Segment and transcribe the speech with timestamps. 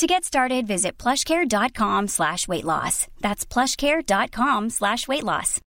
[0.00, 3.06] To get started, visit plushcare.com slash weight loss.
[3.20, 5.60] That's plushcare.com slash weight loss.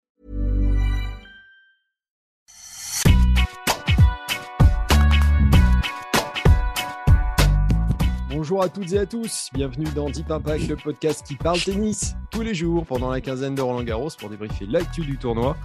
[8.30, 12.14] Bonjour à toutes et à tous, bienvenue dans Deep Impact, le podcast qui parle tennis
[12.30, 15.58] tous les jours pendant la quinzaine de Roland Garros pour débriefer l'actu du tournoi.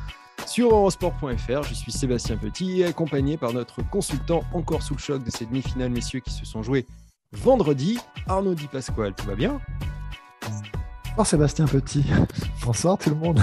[0.46, 5.32] Sur eurosport.fr, je suis Sébastien Petit, accompagné par notre consultant encore sous le choc de
[5.32, 6.86] ces demi-finales, messieurs, qui se sont jouées
[7.34, 9.14] vendredi, Arnaud Di Pasquale.
[9.14, 9.60] Tout va bien
[11.10, 12.06] Bonsoir Sébastien Petit.
[12.66, 13.42] Bonsoir tout le monde.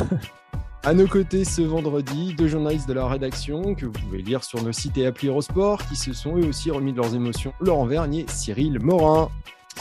[0.84, 4.62] À nos côtés ce vendredi, deux journalistes de la rédaction que vous pouvez lire sur
[4.62, 7.52] nos sites et applis Eurosport qui se sont eux aussi remis de leurs émotions.
[7.60, 9.30] Laurent Vernier, Cyril Morin.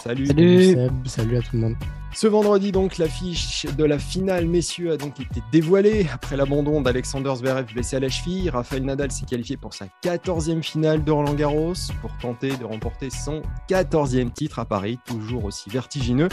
[0.04, 0.26] Salut.
[0.26, 0.76] Salut.
[1.06, 1.76] Salut à tout le monde.
[2.14, 6.08] Ce vendredi, donc, l'affiche de la finale, messieurs, a donc été dévoilée.
[6.12, 10.62] Après l'abandon d'Alexander Zverev blessé à la cheville, Rafael Nadal s'est qualifié pour sa 14e
[10.62, 15.70] finale de Roland Garros pour tenter de remporter son 14e titre à Paris, toujours aussi
[15.70, 16.28] vertigineux.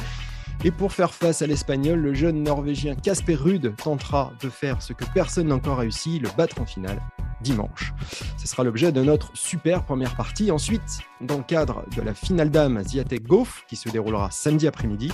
[0.64, 4.92] Et pour faire face à l'Espagnol, le jeune Norvégien Casper Ruud tentera de faire ce
[4.92, 7.00] que personne n'a encore réussi, le battre en finale
[7.40, 7.92] dimanche.
[8.38, 10.50] Ce sera l'objet de notre super première partie.
[10.50, 15.12] Ensuite, dans le cadre de la finale dame Ziatek Goff, qui se déroulera samedi après-midi,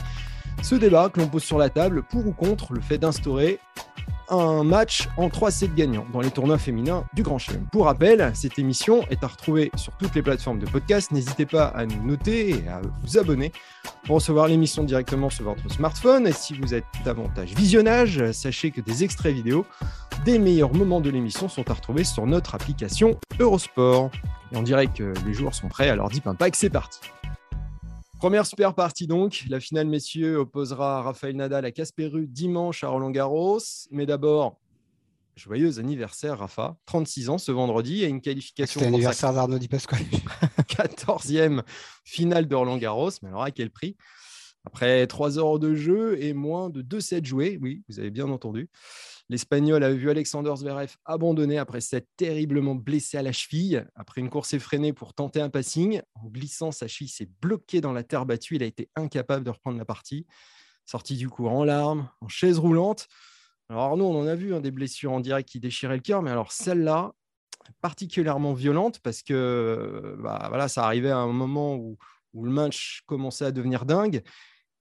[0.62, 3.60] ce débat que l'on pose sur la table pour ou contre le fait d'instaurer
[4.28, 7.64] un match en 3 sets gagnants dans les tournois féminins du Grand Chelem.
[7.70, 11.12] Pour rappel, cette émission est à retrouver sur toutes les plateformes de podcast.
[11.12, 13.52] N'hésitez pas à nous noter et à vous abonner
[14.04, 16.26] pour recevoir l'émission directement sur votre smartphone.
[16.26, 19.64] Et si vous êtes davantage visionnage, sachez que des extraits vidéo
[20.26, 24.10] des meilleurs moments de l'émission sont à retrouver sur notre application Eurosport.
[24.50, 26.98] Et on dirait que les joueurs sont prêts, alors Deep Impact, c'est parti.
[28.18, 29.44] Première super partie donc.
[29.48, 33.60] La finale, messieurs, opposera Raphaël Nadal à Casperu dimanche à Roland Garros.
[33.92, 34.58] Mais d'abord,
[35.36, 36.76] joyeux anniversaire, Rafa.
[36.86, 38.80] 36 ans ce vendredi et une qualification.
[38.80, 40.02] C'est l'anniversaire d'Arnaud Di Pasquale.
[40.68, 41.62] 14e
[42.02, 43.10] finale de Roland Garros.
[43.22, 43.96] Mais alors, à quel prix?
[44.64, 47.60] Après 3 heures de jeu et moins de 2 sets joués.
[47.62, 48.68] Oui, vous avez bien entendu.
[49.28, 53.84] L'Espagnol a vu Alexander Zverev abandonner après s'être terriblement blessé à la cheville.
[53.96, 57.92] Après une course effrénée pour tenter un passing, en glissant, sa cheville s'est bloquée dans
[57.92, 58.54] la terre battue.
[58.54, 60.26] Il a été incapable de reprendre la partie.
[60.84, 63.08] Sorti du cours en larmes, en chaise roulante.
[63.68, 66.22] Alors Arnaud, on en a vu hein, des blessures en direct qui déchiraient le cœur,
[66.22, 67.12] mais alors celle-là,
[67.80, 71.98] particulièrement violente parce que bah, voilà, ça arrivait à un moment où,
[72.32, 74.22] où le match commençait à devenir dingue.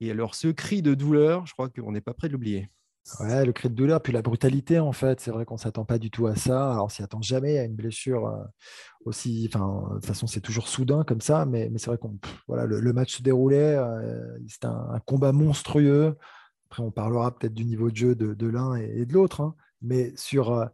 [0.00, 2.68] Et alors ce cri de douleur, je crois qu'on n'est pas prêt de l'oublier.
[3.20, 5.20] Ouais, le cri de douleur, puis la brutalité, en fait.
[5.20, 6.72] C'est vrai qu'on ne s'attend pas du tout à ça.
[6.72, 8.42] Alors, on s'y attend jamais à une blessure euh,
[9.04, 9.48] aussi.
[9.52, 12.18] Enfin, de toute façon, c'est toujours soudain comme ça, mais, mais c'est vrai qu'on.
[12.48, 13.76] Voilà, le, match se déroulait.
[13.76, 16.16] Euh, c'était un, combat monstrueux.
[16.68, 19.40] Après, on parlera peut-être du niveau de jeu de, l'un et, de l'autre.
[19.40, 19.54] Hein.
[19.82, 20.52] mais sur.
[20.52, 20.66] Euh,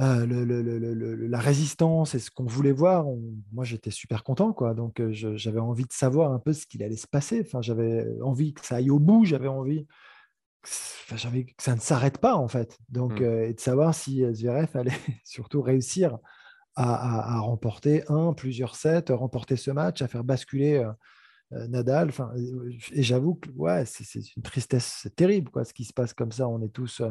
[0.00, 3.04] la résistance et ce qu'on voulait voir,
[3.50, 4.52] moi j'étais super content.
[4.52, 4.72] Quoi.
[4.72, 7.42] Donc j'avais envie de savoir un peu ce qu'il allait se passer.
[7.44, 9.88] Enfin, j'avais envie que ça aille au bout, j'avais envie
[11.16, 12.78] j'avais que ça ne s'arrête pas en fait.
[12.88, 13.24] Donc, mmh.
[13.24, 14.92] euh, et de savoir si euh, Zverev allait
[15.24, 16.18] surtout réussir
[16.80, 20.76] à, remporter un, plusieurs sets, remporter ce match, à faire basculer
[21.52, 22.10] euh, Nadal.
[22.10, 22.30] Enfin,
[22.92, 26.46] et j'avoue que ouais, c'est une tristesse terrible quoi, ce qui se passe comme ça.
[26.46, 27.02] On est tous,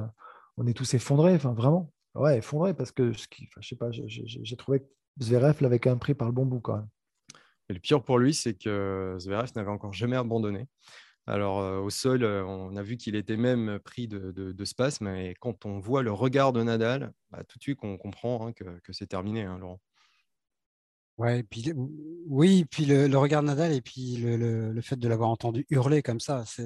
[0.56, 1.36] on est tous effondrés.
[1.36, 4.88] Enfin, vraiment, ouais, effondrés parce que ce qui, je sais pas, j'ai trouvé que
[5.22, 6.88] Zverev l'avait quand même pris par le bon bout quand même.
[7.68, 10.70] Et le pire pour lui, c'est que Zverev n'avait encore jamais abandonné.
[11.30, 15.08] Alors, au sol, on a vu qu'il était même pris de, spasme.
[15.08, 18.54] Et quand on voit le regard de Nadal, bah, tout de suite, on comprend hein,
[18.54, 19.82] que, c'est terminé, hein, Laurent.
[21.18, 26.22] Oui, puis le, regard de Nadal et puis le, fait de l'avoir entendu hurler comme
[26.22, 26.64] ça, ça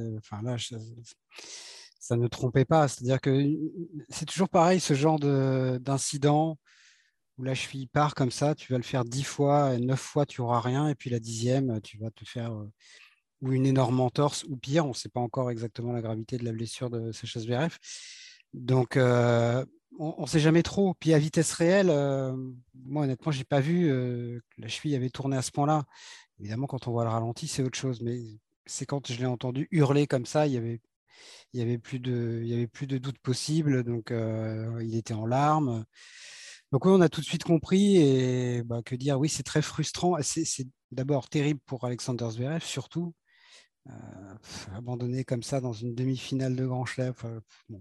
[2.15, 2.87] ne trompait pas.
[2.87, 3.43] C'est-à-dire que
[4.09, 6.59] c'est toujours pareil, ce genre d'incident
[7.37, 10.41] où la cheville part comme ça, tu vas le faire dix fois, neuf fois, tu
[10.41, 12.53] n'auras rien, et puis la dixième, tu vas te faire
[13.41, 16.45] ou une énorme entorse, ou pire, on ne sait pas encore exactement la gravité de
[16.45, 17.77] la blessure de Sacha Zverev.
[18.53, 19.65] Donc, euh,
[19.99, 20.93] on ne sait jamais trop.
[20.95, 22.35] Puis à vitesse réelle, euh,
[22.85, 25.85] moi honnêtement, je n'ai pas vu euh, que la cheville avait tourné à ce point-là.
[26.39, 28.01] Évidemment, quand on voit le ralenti, c'est autre chose.
[28.01, 28.19] Mais
[28.65, 30.57] c'est quand je l'ai entendu hurler comme ça, il y
[31.61, 33.83] avait, plus de, doute possible.
[33.83, 35.85] Donc, il était en larmes.
[36.71, 39.61] Donc oui, on a tout de suite compris et bah, que dire, oui, c'est très
[39.61, 40.15] frustrant.
[40.21, 43.13] C'est d'abord terrible pour Alexander Zverev, surtout
[44.75, 47.13] abandonné comme ça dans une demi-finale de Grand Chelem.
[47.69, 47.77] n'y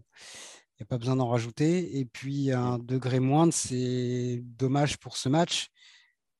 [0.80, 1.98] a pas besoin d'en rajouter.
[1.98, 5.70] Et puis, un degré moindre, c'est dommage pour ce match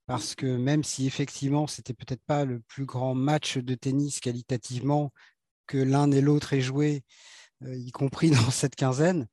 [0.06, 5.12] parce que même si effectivement, c'était peut-être pas le plus grand match de tennis qualitativement
[5.68, 7.04] que l'un et l'autre aient joué,
[7.62, 9.28] euh, y compris dans cette quinzaine,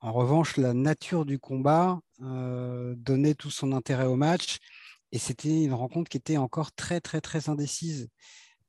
[0.00, 4.58] en revanche, la nature du combat euh, donnait tout son intérêt au match
[5.12, 8.08] et c'était une rencontre qui était encore très, très, très indécise.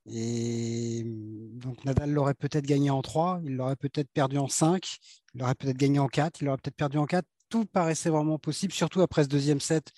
[0.06, 4.98] Et donc Nadal l'aurait peut-être gagné en 3, il l'aurait peut-être perdu en 5,
[5.34, 7.26] il l'aurait peut-être gagné en 4, il l'aurait peut-être perdu en 4.
[7.50, 9.92] Tout paraissait vraiment possible, surtout après ce deuxième set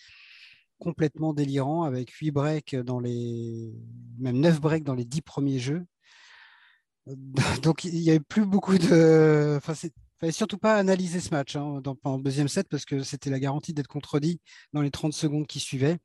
[0.79, 3.71] complètement délirant avec 8 breaks dans les
[4.19, 5.85] même 9 breaks dans les 10 premiers jeux.
[7.61, 9.55] Donc il n'y avait plus beaucoup de.
[9.57, 12.85] Enfin, il fallait surtout pas analyser ce match hein, dans, pendant le deuxième set parce
[12.85, 14.39] que c'était la garantie d'être contredit
[14.73, 15.97] dans les 30 secondes qui suivaient.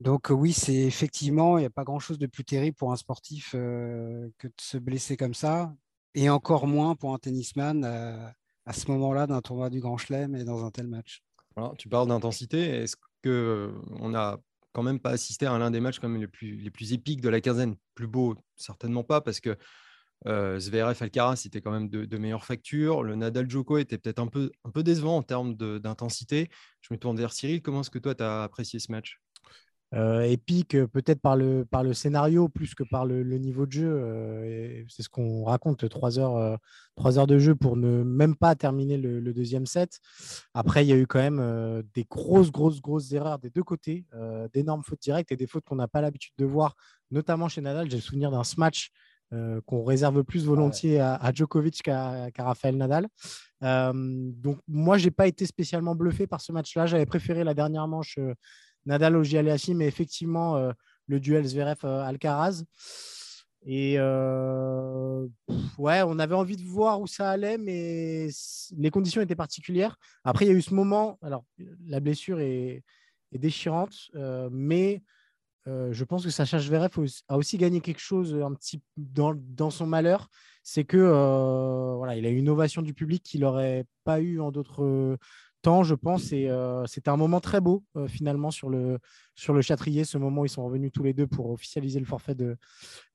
[0.00, 3.52] Donc oui, c'est effectivement, il n'y a pas grand-chose de plus terrible pour un sportif
[3.52, 5.74] que de se blesser comme ça,
[6.14, 10.44] et encore moins pour un tennisman à ce moment-là d'un tournoi du Grand Chelem et
[10.44, 11.22] dans un tel match.
[11.78, 12.60] tu parles d'intensité.
[12.60, 14.38] Est-ce qu'on n'a
[14.72, 17.28] quand même pas assisté à l'un des matchs comme les plus, les plus épiques de
[17.28, 17.76] la quinzaine?
[17.94, 19.56] Plus beau, certainement pas, parce que
[20.26, 23.02] euh, Zverev Alcaraz, c'était quand même de, meilleure facture.
[23.02, 26.48] Le Nadal Joko était peut-être un peu, un peu décevant en termes d'intensité.
[26.82, 27.62] Je me tourne vers Cyril.
[27.62, 29.20] Comment est-ce que toi, tu as apprécié ce match?
[29.92, 33.90] Épique peut-être par le, par le scénario plus que par le, niveau de jeu.
[33.90, 36.56] Euh, c'est ce qu'on raconte, trois heures, euh,
[36.94, 40.00] trois heures de jeu pour ne même pas terminer le, deuxième set.
[40.54, 44.06] Après, il y a eu quand même des grosses, grosses, grosses erreurs des deux côtés,
[44.52, 46.74] d'énormes fautes directes et des fautes qu'on n'a pas l'habitude de voir,
[47.10, 47.88] notamment chez Nadal.
[47.90, 48.90] J'ai le souvenir d'un smash
[49.66, 53.06] qu'on réserve plus volontiers à, Djokovic qu'à Rafael Nadal.
[53.62, 56.86] donc moi, j'ai pas été spécialement bluffé par ce match-là.
[56.86, 58.18] J'avais préféré la dernière manche
[58.86, 59.22] Nadal au
[59.74, 60.72] mais effectivement euh,
[61.06, 62.64] le duel Zverev-Alcaraz.
[63.62, 65.26] Et euh,
[65.78, 68.28] ouais, on avait envie de voir où ça allait, mais
[68.76, 69.96] les conditions étaient particulières.
[70.24, 71.18] Après, il y a eu ce moment.
[71.20, 71.44] Alors,
[71.86, 72.82] la blessure est,
[73.32, 75.02] déchirante, euh, mais
[75.66, 76.90] je pense que Sacha Zverev
[77.28, 80.28] a aussi gagné quelque chose un petit dans, dans son malheur.
[80.64, 84.50] C'est que voilà, il a eu une ovation du public qu'il n'aurait pas eu en
[84.50, 85.16] d'autres
[85.60, 86.32] temps, je pense.
[86.32, 88.98] Et euh, c'était un moment très beau, euh, finalement, sur le,
[89.34, 92.06] sur le Châtrier, ce moment où ils sont revenus tous les deux pour officialiser le
[92.06, 92.56] forfait de,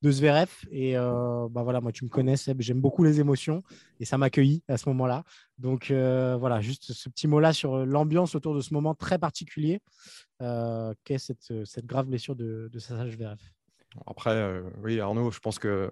[0.02, 0.50] de Zverev.
[0.72, 3.64] Et euh, bah voilà, moi, tu me connais, Seb, j'aime beaucoup les émotions
[4.00, 5.24] et ça m'accueillit à ce moment-là.
[5.58, 9.80] Donc voilà, juste ce petit mot-là sur l'ambiance autour de ce moment très particulier
[10.40, 13.55] qu'est cette, cette grave blessure de, de Zverev?
[14.06, 15.90] Après, euh, oui, Arnaud, je pense que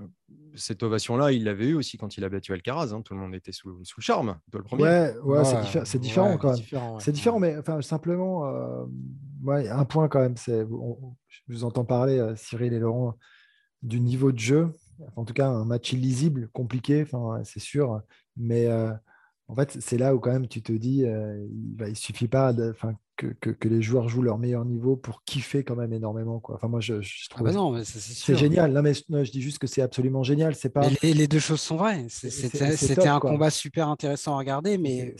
[0.56, 2.94] cette ovation-là, il l'avait eu aussi quand il a battu Alcaraz.
[2.94, 3.02] Hein.
[3.02, 4.84] Tout le monde était sous, sous le charme, de le premier.
[4.84, 5.44] Ouais, ouais,
[5.86, 7.00] c'est, différent quand même.
[7.00, 8.86] C'est différent, mais enfin, simplement, euh,
[9.48, 10.38] un point quand même.
[10.38, 10.66] C'est,
[11.28, 13.16] je vous entends parler, euh, Cyril et Laurent,
[13.82, 14.72] du niveau de jeu.
[15.16, 17.06] en tout cas, un match illisible, compliqué,
[17.44, 18.02] c'est sûr.
[18.38, 18.68] Mais
[19.48, 22.74] en fait, c'est là où quand même tu te dis, il ne suffit pas de,
[23.16, 26.40] que, que, les joueurs jouent leur meilleur niveau pour kiffer quand même énormément.
[26.40, 26.56] Quoi.
[26.56, 28.74] Enfin, moi, je, je ah trouve bah c'est génial.
[28.74, 30.56] Non, mais je dis juste que c'est absolument génial.
[30.56, 30.88] C'est pas.
[31.02, 32.06] Les, deux choses sont vraies.
[32.10, 35.16] C'était un combat super intéressant à regarder, mais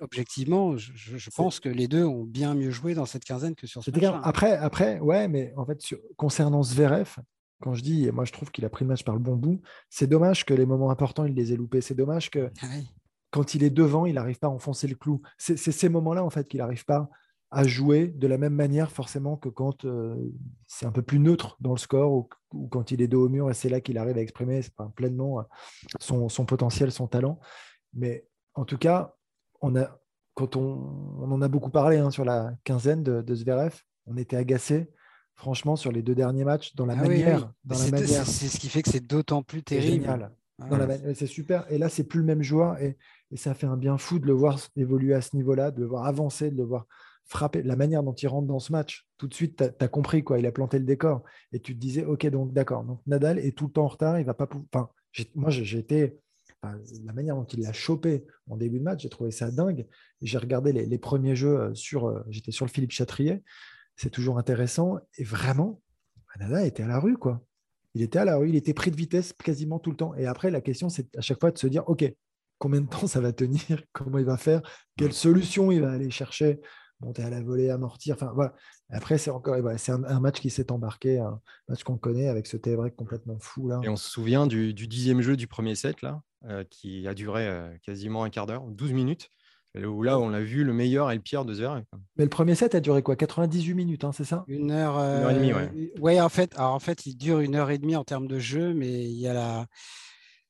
[0.00, 3.66] objectivement, je, je pense que les deux ont bien mieux joué dans cette quinzaine que
[3.66, 4.02] sur ce match.
[4.22, 7.16] Après, après, ouais, mais en fait, sur, concernant Zverev,
[7.60, 9.36] quand je dis, et moi je trouve qu'il a pris le match par le bon
[9.36, 11.80] bout, c'est dommage que les moments importants, il les ait loupés.
[11.80, 12.66] C'est dommage que ah
[13.34, 15.20] quand il est devant, il n'arrive pas à enfoncer le clou.
[15.38, 17.10] C'est ces moments-là, en fait, qu'il n'arrive pas
[17.50, 20.14] à jouer de la même manière, forcément, que quand euh,
[20.68, 22.28] c'est un peu plus neutre dans le score ou,
[22.68, 24.60] quand il est dos au mur et c'est là qu'il arrive à exprimer
[24.94, 25.42] pleinement euh,
[25.98, 27.40] son, potentiel, son talent.
[27.92, 28.24] Mais
[28.54, 29.16] en tout cas,
[29.60, 29.98] on a,
[30.34, 34.36] quand on, en a beaucoup parlé hein, sur la quinzaine de, de Zverev, on était
[34.36, 34.92] agacé
[35.34, 37.50] franchement, sur les deux derniers matchs, dans la ah manière.
[37.72, 40.04] C'est ce qui fait que c'est d'autant plus terrible.
[40.04, 40.30] Génial.
[41.14, 41.70] C'est super.
[41.70, 42.78] Et là, c'est plus le même joueur.
[42.80, 42.96] Et,
[43.36, 46.06] ça fait un bien fou de le voir évoluer à ce niveau-là, de le voir
[46.06, 46.86] avancer, de le voir
[47.24, 47.64] frapper.
[47.64, 50.38] La manière dont il rentre dans ce match, tout de suite, tu as, compris quoi.
[50.38, 51.24] Il a planté le décor.
[51.52, 52.84] Et tu te disais, OK, donc d'accord.
[52.84, 54.20] Donc Nadal est tout le temps en retard.
[54.20, 54.48] Il va pas.
[54.72, 54.88] Enfin,
[55.34, 56.16] moi, j'ai été.
[56.62, 59.86] la manière dont il l'a chopé en début de match, j'ai trouvé ça dingue.
[60.22, 62.06] J'ai regardé les, premiers jeux euh, sur.
[62.06, 63.42] Euh, j'étais sur le Philippe Chatrier.
[63.96, 64.98] C'est toujours intéressant.
[65.18, 65.80] Et vraiment,
[66.38, 67.44] Nadal était à la rue, quoi
[67.94, 70.14] il était à la rue, il était pris de vitesse quasiment tout le temps.
[70.16, 72.04] Et après, la question, c'est à chaque fois de se dire, OK,
[72.58, 73.60] combien de temps ça va tenir?
[73.92, 74.62] Comment il va faire?
[74.96, 76.60] Quelle solution il va aller chercher?
[77.00, 78.14] Monter à la volée, amortir.
[78.14, 78.54] Enfin, voilà.
[78.90, 82.56] Après, c'est encore c'est un, match qui s'est embarqué, un match qu'on connaît avec ce
[82.56, 83.68] tie-break complètement fou.
[83.68, 83.80] Là.
[83.82, 87.46] Et on se souvient du, dixième jeu du premier set, là, euh, qui a duré
[87.46, 89.30] euh, quasiment un quart d'heure, 12 minutes.
[89.76, 91.82] Où là, on a vu le meilleur et le pire de Zverev.
[92.16, 93.16] Mais le premier set a duré quoi?
[93.16, 94.44] 98 minutes, hein, c'est ça?
[94.46, 95.70] Une heure, une heure, et demie, ouais.
[95.74, 96.20] Euh, ouais.
[96.20, 98.72] en fait, alors en fait, il dure une heure et demie en termes de jeu,
[98.72, 99.66] mais il y a la,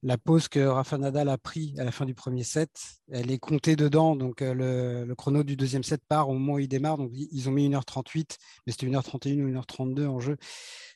[0.04, 2.70] la pause que Rafa Nadal a pris à la fin du premier set,
[3.10, 4.14] elle est comptée dedans.
[4.14, 6.98] Donc le, chrono du deuxième set part au moment où il démarre.
[6.98, 10.36] Donc ils ont mis 1h38, mais c'était 1h31 ou 1h32 en jeu.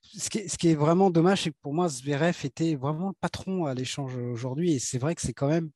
[0.02, 3.08] Ce qui, est, ce qui est vraiment dommage, c'est que pour moi, Zverev était vraiment
[3.08, 4.74] le patron à l'échange aujourd'hui.
[4.74, 5.70] Et c'est vrai que c'est quand même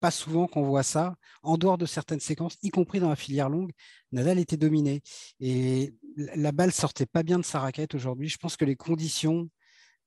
[0.00, 1.16] pas souvent qu'on voit ça.
[1.42, 3.72] En dehors de certaines séquences, y compris dans la filière longue,
[4.12, 5.02] Nadal était dominé.
[5.40, 8.28] Et la balle sortait pas bien de sa raquette aujourd'hui.
[8.28, 9.48] Je pense que les conditions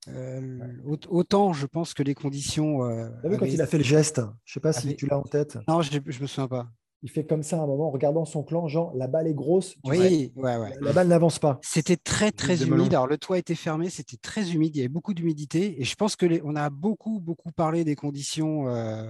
[0.08, 0.77] euh,
[1.10, 2.86] autant je pense que les conditions.
[2.86, 5.24] Euh, vu quand il a fait le geste, je sais pas si tu l'as en
[5.24, 5.58] tête.
[5.67, 6.69] Non, je, je me souviens pas.
[7.01, 9.34] Il fait comme ça à un moment en regardant son clan, genre la balle est
[9.34, 9.75] grosse.
[9.86, 10.74] Oui, ouais, ouais.
[10.82, 11.58] La, balle n'avance pas.
[11.62, 12.94] C'était très très humide.
[12.94, 15.96] Alors le toit était fermé, c'était très humide, il y avait beaucoup d'humidité et je
[15.96, 19.10] pense que les, on a beaucoup beaucoup parlé des conditions euh,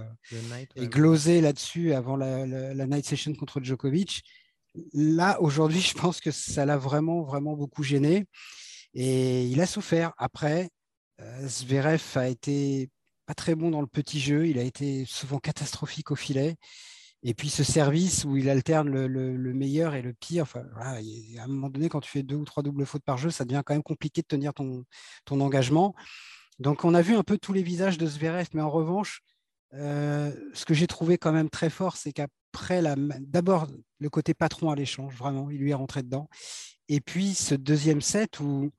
[0.76, 4.22] et glosé là-dessus avant la, la, night session contre Djokovic.
[4.92, 8.26] Là aujourd'hui, je pense que ça l'a vraiment vraiment beaucoup gêné
[8.94, 10.12] et il a souffert.
[10.16, 10.70] Après,
[11.20, 12.88] euh, Zverev a été
[13.26, 16.56] pas très bon dans le petit jeu, il a été souvent catastrophique au filet.
[17.22, 21.46] Et puis ce service où il alterne le, meilleur et le pire, enfin, à un
[21.46, 23.74] moment donné, quand tu fais deux ou trois doubles fautes par jeu, ça devient quand
[23.74, 24.84] même compliqué de tenir ton,
[25.28, 25.94] engagement.
[26.58, 29.20] Donc on a vu un peu tous les visages de Zverev, mais en revanche,
[29.74, 32.82] euh, ce que j'ai trouvé quand même très fort, c'est qu'après,
[33.20, 33.66] d'abord
[33.98, 36.28] le côté patron à l'échange, vraiment, il lui est rentré dedans.
[36.88, 38.70] Et puis ce deuxième set où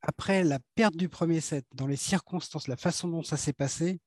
[0.00, 4.00] après la perte du premier set, dans les circonstances, la façon dont ça s'est passé,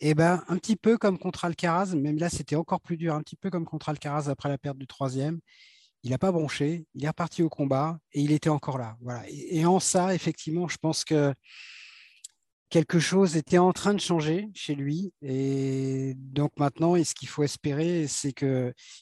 [0.00, 3.22] eh ben, un petit peu comme contre Alcaraz, même là c'était encore plus dur, un
[3.22, 5.40] petit peu comme contre Alcaraz après la perte du troisième.
[6.04, 8.96] Il n'a pas bronché, il est reparti au combat et il était encore là.
[9.00, 9.24] Voilà.
[9.28, 11.34] Et, en ça, effectivement, je pense que
[12.70, 15.12] quelque chose était en train de changer chez lui.
[15.22, 18.48] Et donc maintenant, ce qu'il faut espérer, c'est qu'il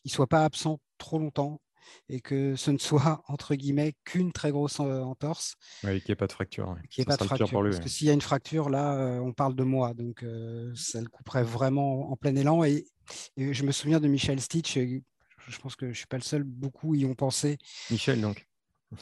[0.04, 1.60] ne soit pas absent trop longtemps
[2.09, 5.55] et que ce ne soit entre guillemets qu'une très grosse entorse.
[5.85, 6.76] Oui, qu'il n'y ait pas de fracture.
[6.90, 7.62] Qu'il n'y ait pas de fracture.
[7.62, 9.95] Parce que s'il y a une fracture, là, on parle de moi.
[9.95, 12.64] Donc, euh, ça le couperait vraiment en plein élan.
[12.64, 12.87] Et,
[13.37, 14.76] je me souviens de Michel Stitch.
[14.76, 16.43] Je pense que je ne suis pas le seul.
[16.43, 17.59] Beaucoup y ont pensé.
[17.90, 18.47] Michel, donc.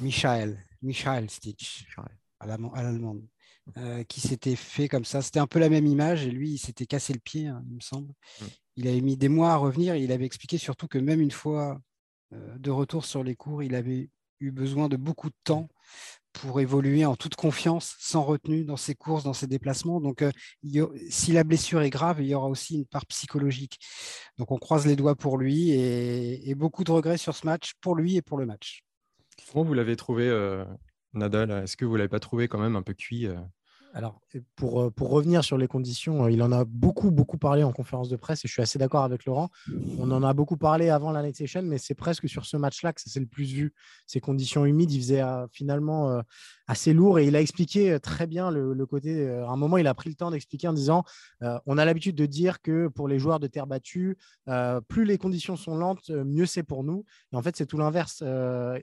[0.01, 0.63] Michel.
[0.83, 1.87] Michel Stitch.
[2.41, 3.23] À l'allemande.
[4.09, 5.23] qui s'était fait comme ça.
[5.23, 7.77] C'était un peu la même image et lui, il s'était cassé le pied, hein, il
[7.77, 8.13] me semble.
[8.41, 8.45] Mm.
[8.77, 9.95] Il avait mis des mois à revenir.
[9.97, 11.81] il avait expliqué surtout que même une fois
[12.59, 14.11] de retour sur les cours, il avait
[14.41, 15.69] eu besoin de beaucoup de temps
[16.33, 20.01] pour évoluer en toute confiance, sans retenue dans ses courses, dans ses déplacements.
[20.01, 20.33] Donc, euh,
[21.09, 23.79] si la blessure est grave, il y aura aussi une part psychologique.
[24.37, 27.95] Donc, on croise les doigts pour lui et, beaucoup de regrets sur ce match, pour
[27.95, 28.85] lui et pour le match.
[29.53, 30.65] Comment vous l'avez trouvé, euh,
[31.13, 31.51] Nadal?
[31.51, 33.29] Est-ce que vous l'avez pas trouvé quand même un peu cuit
[33.97, 34.21] alors,
[34.57, 37.73] pour, euh, pour, revenir sur les conditions, euh, il en a beaucoup, beaucoup parlé en
[37.73, 39.51] conférence de presse et je suis assez d'accord avec Laurent.
[40.01, 42.93] On en a beaucoup parlé avant la Night Session, mais c'est presque sur ce match-là
[42.93, 43.73] que ça s'est le plus vu.
[44.09, 46.21] Ces conditions humides, il faisait euh, finalement
[46.67, 49.29] assez lourd et il a expliqué très bien le, côté.
[49.29, 51.05] à un moment, il a pris le temps d'expliquer en disant
[51.41, 54.17] on a l'habitude de dire que pour les joueurs de terre battue,
[54.89, 57.05] plus les conditions sont lentes, mieux c'est pour nous.
[57.33, 58.25] Et en fait, c'est tout l'inverse.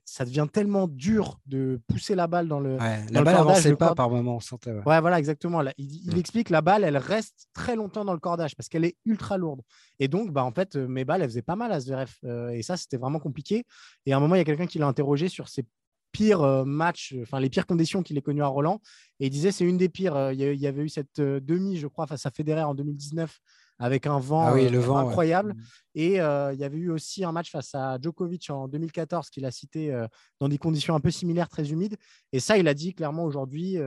[0.05, 2.77] ça devient tellement dur de pousser la balle dans le.
[2.77, 4.71] la balle n'avançait pas par moment, on sentait.
[4.85, 5.61] Ouais voilà, exactement.
[5.77, 9.37] il, explique la balle, elle reste très longtemps dans le cordage parce qu'elle est ultra
[9.37, 9.61] lourde.
[9.99, 12.11] Et donc, bah, en fait, euh, mes balles, elles faisaient pas mal à Zverev.
[12.23, 13.65] Euh, et ça, c'était vraiment compliqué.
[14.05, 15.65] Et à un moment, il y a quelqu'un qui l'a interrogé sur ses
[16.11, 18.81] pires euh, matchs, enfin les pires conditions qu'il ait connues à Roland.
[19.19, 20.31] Et il disait c'est une des pires.
[20.31, 23.39] Il y avait eu cette demi, je crois, face à Federer en 2019
[23.81, 25.53] avec un vent, ah euh, incroyable.
[25.53, 25.61] Mmh.
[25.95, 29.43] Et euh, il y avait eu aussi un match face à Djokovic en 2014 qu'il
[29.43, 30.07] a cité euh,
[30.39, 31.97] dans des conditions un peu similaires, très humides.
[32.31, 33.77] Et ça, il a dit clairement aujourd'hui,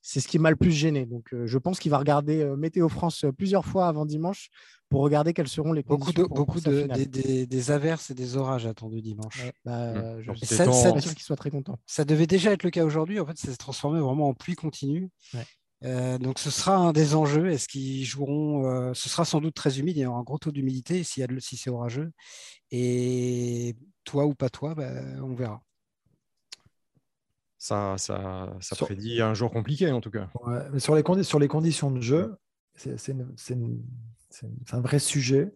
[0.00, 1.06] c'est ce qui m'a le plus gêné.
[1.06, 4.48] Donc je pense qu'il va regarder Météo France plusieurs fois avant dimanche
[4.88, 6.22] pour regarder quelles seront les conditions.
[6.22, 9.50] Beaucoup, de, beaucoup de, des, averses et des orages attendus dimanche.
[9.64, 10.22] Bah, mmh.
[10.22, 11.78] Je suis ça, qu'il soit très content.
[11.84, 13.18] Ça devait déjà être le cas aujourd'hui.
[13.18, 15.10] En fait, ça s'est transformé vraiment en pluie continue.
[15.84, 17.50] Euh, donc ce sera un des enjeux.
[17.50, 19.96] Est-ce qu'ils joueront euh, Ce sera sans doute très humide.
[19.96, 22.10] Il y aura un gros taux d'humidité si, si c'est orageux.
[22.70, 24.90] Et toi ou pas toi, bah,
[25.22, 25.62] on verra.
[27.58, 30.28] Ça, ça, ça prédit un jour compliqué en tout cas.
[30.72, 32.36] mais sur, les sur les conditions de jeu,
[32.74, 33.16] c'est
[34.72, 35.52] un vrai sujet.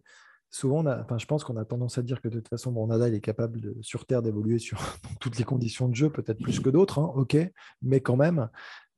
[0.54, 3.14] Souvent, enfin, je pense qu'on a tendance à dire que de toute façon, bon, Nadal
[3.14, 4.78] est capable de, sur Terre d'évoluer sur
[5.20, 7.38] toutes les conditions de jeu, peut-être plus que d'autres, hein, ok,
[7.80, 8.50] mais quand même,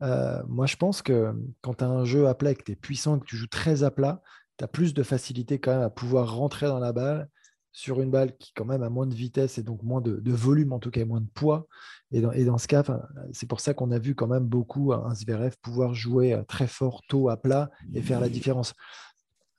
[0.02, 2.72] euh, moi, je pense que quand tu as un jeu à plat et que tu
[2.72, 4.22] es puissant, que tu joues très à plat,
[4.58, 7.28] tu as plus de facilité quand même à pouvoir rentrer dans la balle
[7.72, 10.72] sur une balle qui quand même a moins de vitesse et donc moins de, volume,
[10.72, 11.66] en tout cas moins de poids.
[12.12, 12.84] Et dans, ce cas,
[13.32, 16.68] c'est pour ça qu'on a vu quand même beaucoup un Zverev pouvoir jouer euh, très
[16.68, 18.74] fort tôt à plat et faire la différence.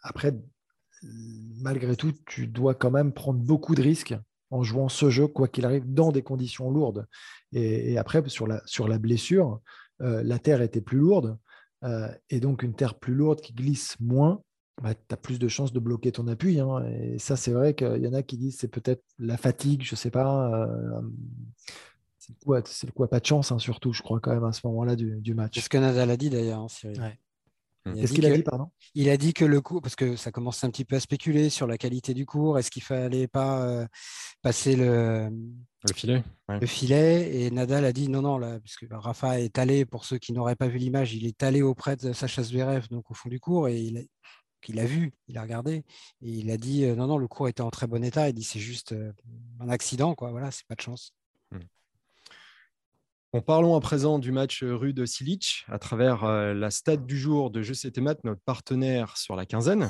[0.01, 0.33] Après,
[1.57, 4.15] malgré tout, tu dois quand même prendre beaucoup de risques
[4.51, 7.07] en jouant ce jeu, quoi qu'il arrive, dans des conditions lourdes.
[7.51, 9.59] Et, après, sur la, sur la blessure,
[9.99, 11.37] la terre était plus lourde.
[12.29, 14.41] et donc une terre plus lourde qui glisse moins,
[14.81, 16.59] bah, tu as plus de chances de bloquer ton appui.
[16.59, 16.85] Hein.
[16.99, 19.93] Et ça, c'est vrai qu'il y en a qui disent c'est peut-être la fatigue, je
[19.93, 20.67] ne sais pas.
[22.19, 24.95] c'est le, quoi, pas de chance, hein, surtout, je crois, quand même, à ce moment-là
[24.95, 25.53] du, match.
[25.55, 27.17] C'est ce que Nadal a dit d'ailleurs, hein, Cyril.
[27.93, 28.71] Qu'est-ce qu'il a dit, pardon?
[28.95, 31.49] Il a dit que le cours, parce que ça commence un petit peu à spéculer
[31.49, 33.87] sur la qualité du cours, est-ce qu'il fallait pas euh,
[34.41, 39.39] passer le, le filet Le filet, et Nadal a dit non, non, là, puisque Rafa
[39.39, 42.41] est allé, pour ceux qui n'auraient pas vu l'image, il est allé auprès de Sacha
[42.41, 45.83] Zverev, donc au fond du cours, et il a, a vu, il a regardé,
[46.21, 48.33] et il a dit euh, non, non, le cours était en très bon état, il
[48.33, 49.11] dit c'est juste euh,
[49.59, 51.13] un accident, quoi, voilà, c'est pas de chance.
[53.41, 57.17] Parlons à présent du match euh, rue de Silic à travers euh, la stade du
[57.17, 59.89] jour de Je sais maths, notre partenaire sur la quinzaine.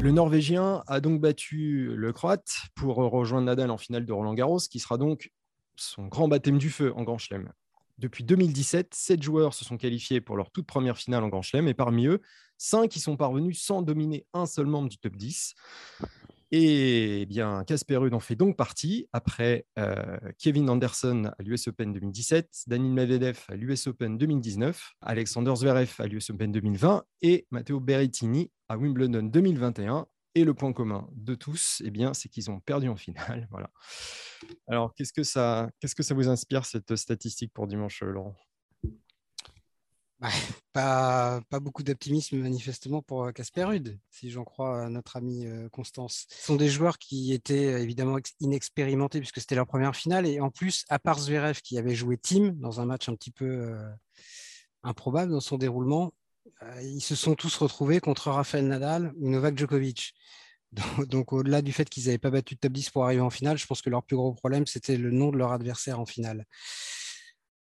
[0.00, 4.60] Le Norvégien a donc battu le Croate pour rejoindre Nadal en finale de Roland Garros,
[4.70, 5.30] qui sera donc
[5.76, 7.52] son grand baptême du feu en Grand Chelem.
[7.98, 11.68] Depuis 2017, sept joueurs se sont qualifiés pour leur toute première finale en Grand Chelem,
[11.68, 12.22] et parmi eux,
[12.56, 15.54] cinq qui sont parvenus sans dominer un seul membre du top 10.
[16.52, 21.68] Et eh bien, Casper Ruud en fait donc partie après euh, Kevin Anderson à l'US
[21.68, 27.46] Open 2017, Daniel Medvedev à l'US Open 2019, Alexander Zverev à l'US Open 2020 et
[27.52, 30.06] Matteo Berrettini à Wimbledon 2021.
[30.36, 33.48] Et le point commun de tous, eh bien, c'est qu'ils ont perdu en finale.
[33.50, 33.70] Voilà.
[34.68, 38.36] Alors, qu'est-ce que ça, qu'est-ce que ça vous inspire cette statistique pour dimanche, Laurent?
[40.72, 45.46] pas, pas, beaucoup d'optimisme manifestement pour euh, Casper Rude, si j'en crois à notre ami
[45.46, 46.26] euh, Constance.
[46.28, 50.40] Ce sont des joueurs qui étaient euh, évidemment inexpérimentés puisque c'était leur première finale et
[50.40, 53.74] en plus, à part Zverev qui avait joué team dans un match un petit peu
[54.82, 56.12] improbable dans son déroulement,
[56.82, 60.14] ils se sont tous retrouvés contre Rafael Nadal ou Novak Djokovic.
[60.72, 63.30] Donc, donc au-delà du fait qu'ils n'avaient pas battu de top 10 pour arriver en
[63.30, 66.06] finale, je pense que leur plus gros problème, c'était le nom de leur adversaire en
[66.06, 66.46] finale.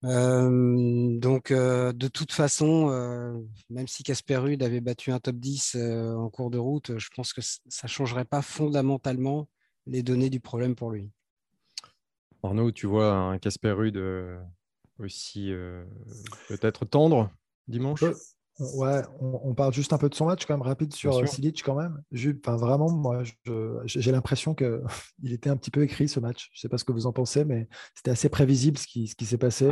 [0.04, 3.38] Euh, donc, euh, de toute façon, euh,
[3.70, 7.32] même si Casper Ruud avait battu un top 10 en cours de route, je pense
[7.32, 9.48] que ça ne changerait pas fondamentalement
[9.86, 11.10] les données du problème pour lui.
[12.42, 13.96] Arnaud, tu vois un Casper Ruud
[14.98, 15.52] aussi
[16.48, 17.30] peut-être tendre
[17.68, 18.04] dimanche?
[18.58, 21.62] Ouais, on, parle juste un peu de son match quand même rapide sur euh, Silic
[21.64, 22.02] quand même.
[22.44, 23.22] Enfin, vraiment, moi,
[23.86, 24.82] j'ai l'impression qu'il
[25.32, 26.50] était un petit peu écrit ce match.
[26.52, 29.08] Je ne sais pas ce que vous en pensez, mais c'était assez prévisible ce qui,
[29.08, 29.70] ce qui s'est passé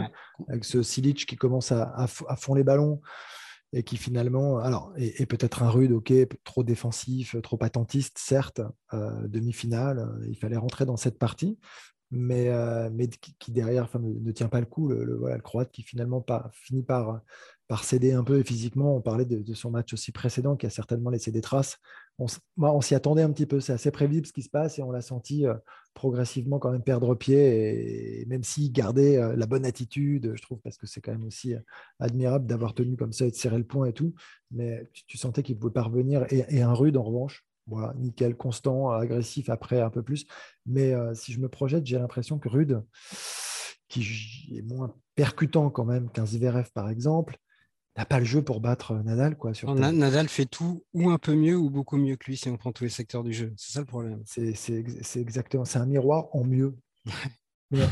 [0.48, 3.02] avec ce Silic qui commence à, à, fond les ballons
[3.72, 6.12] et qui finalement, alors, et, peut-être un rude, ok,
[6.42, 8.62] trop défensif, trop attentiste, certes,
[8.94, 11.58] euh, demi-finale, euh, il fallait rentrer dans cette partie,
[12.10, 12.50] mais,
[12.90, 16.50] mais qui, derrière ne, tient pas le coup, le, voilà, le Croate qui finalement pas,
[16.52, 17.20] finit par,
[17.70, 18.96] par céder un peu et physiquement.
[18.96, 21.78] On parlait de, son match aussi précédent qui a certainement laissé des traces.
[22.18, 24.90] On, s'y attendait un petit peu, c'est assez prévisible ce qui se passe et on
[24.90, 25.54] l'a senti euh,
[25.94, 28.22] progressivement quand même perdre pied.
[28.22, 31.24] Et, même s'il gardait euh, la bonne attitude, je trouve, parce que c'est quand même
[31.24, 31.60] aussi euh,
[32.00, 34.14] admirable d'avoir tenu comme ça et de serrer le point et tout,
[34.50, 36.26] mais tu, sentais qu'il pouvait parvenir.
[36.30, 40.26] Et, un rude en revanche, voilà, nickel, constant, agressif après un peu plus.
[40.66, 42.82] Mais si je me projette, j'ai l'impression que Rude,
[43.88, 47.38] qui est moins percutant quand même qu'un Zverev par exemple,
[47.96, 49.36] n'a pas le jeu pour battre euh, Nadal.
[49.36, 52.48] Quoi, sur Nadal fait tout ou un peu mieux ou beaucoup mieux que lui si
[52.48, 53.52] on prend tous les secteurs du jeu.
[53.56, 54.22] C'est ça le problème.
[54.26, 56.76] C'est exactement, c'est un miroir en mieux.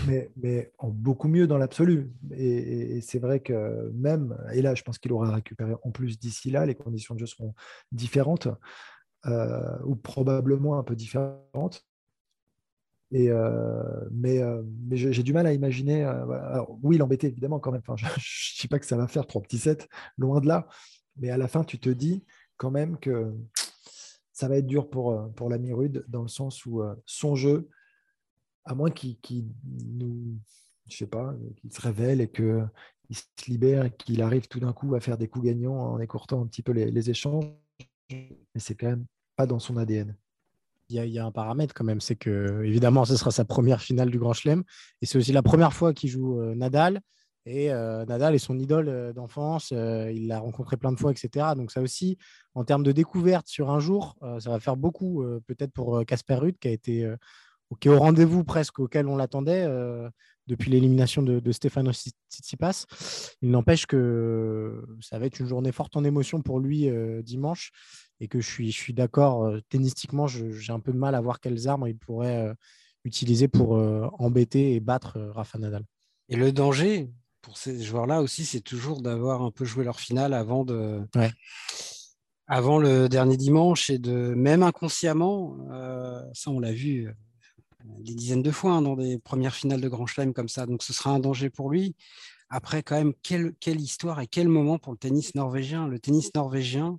[0.07, 2.11] mais, mais, en beaucoup mieux dans l'absolu.
[2.33, 6.51] Et, c'est vrai que même, et là je pense qu'il aura récupéré en plus d'ici
[6.51, 7.55] là, les conditions de jeu seront
[7.93, 8.49] différentes,
[9.27, 11.85] euh, ou probablement un peu différentes.
[13.15, 16.05] Euh, mais, euh, j'ai du mal à imaginer.
[16.05, 17.83] Euh, oui, l'embêter, évidemment, quand même.
[17.87, 20.69] Enfin, je ne dis pas que ça va faire trois petits sets, loin de là.
[21.17, 22.25] Mais à la fin, tu te dis
[22.57, 23.35] quand même que
[24.33, 27.69] ça va être dur pour, pour l'ami Rude, dans le sens où son jeu,
[28.65, 30.39] à moins qu'il nous,
[30.87, 32.69] je sais pas, qu'il se révèle et qu'il
[33.11, 36.41] se libère et qu'il arrive tout d'un coup à faire des coups gagnants en écourtant
[36.43, 37.47] un petit peu les, les échanges,
[38.11, 40.15] mais c'est quand même pas dans son ADN
[40.91, 44.11] il y, a un paramètre quand même, c'est que évidemment, ce sera sa première finale
[44.11, 44.65] du Grand Chelem,
[45.03, 47.01] et c'est aussi la première fois qu'il joue euh, Nadal.
[47.45, 51.49] Et euh, Nadal est son idole euh, d'enfance, il l'a rencontré plein de fois, etc.
[51.57, 52.19] Donc ça aussi,
[52.55, 56.59] en termes de découverte sur un jour, ça va faire beaucoup, peut-être pour Casper Ruud,
[56.59, 57.15] qui a été
[57.71, 59.67] au rendez-vous presque auquel on l'attendait
[60.49, 62.87] depuis l'élimination de, de Stefano Tsitsipas.
[63.43, 66.91] Il n'empêche que ça va être une journée forte en émotion pour lui
[67.23, 67.71] dimanche
[68.21, 71.21] et que je suis, je suis d'accord, euh, tennistiquement, j'ai un peu de mal à
[71.21, 72.55] voir quelles armes il pourrait euh,
[73.05, 75.85] utiliser pour euh, embêter et battre Rafa Nadal.
[76.29, 80.35] Et le danger pour ces joueurs-là aussi, c'est toujours d'avoir un peu joué leur finale
[80.35, 81.01] avant de.
[82.51, 85.59] Avant le dernier dimanche et de même inconsciemment,
[86.33, 87.07] ça on l'a vu
[87.85, 90.67] des dizaines de fois hein, dans des premières finales de Grand Chelem comme ça.
[90.67, 91.95] Donc ce sera un danger pour lui.
[92.51, 95.87] Après, quand même, quelle, quelle histoire et quel moment pour le tennis norvégien?
[95.87, 96.99] Le tennis norvégien,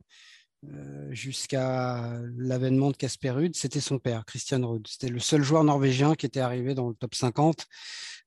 [0.67, 4.85] euh, jusqu'à l'avènement de Casper Ruud, c'était son père, Christian Ruud.
[4.87, 7.65] C'était le seul joueur norvégien qui était arrivé dans le top 50.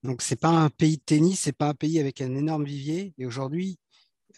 [0.03, 3.15] Donc, c'est pas un pays de tennis, c'est pas un pays avec un énorme vivier.
[3.19, 3.79] Et aujourd'hui,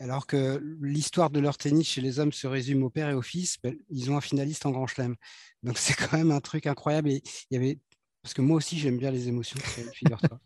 [0.00, 3.22] alors que l'histoire de leur tennis chez les hommes se résume au père et au
[3.22, 5.16] fils, ben, ils ont un finaliste en Grand Chelem.
[5.62, 7.11] Donc, c'est quand même un truc incroyable.
[7.11, 7.79] Et il y avait
[8.24, 9.60] parce que moi aussi j'aime bien les émotions,
[9.92, 10.40] figure-toi.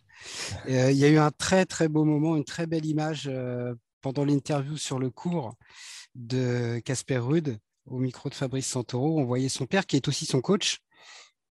[0.68, 3.72] Euh, il y a eu un très très beau moment, une très belle image euh,
[4.00, 5.54] pendant l'interview sur le cours
[6.16, 9.20] de Casper Ruud au micro de Fabrice Santoro.
[9.20, 10.78] On voyait son père qui est aussi son coach